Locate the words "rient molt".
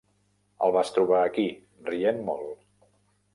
1.91-2.65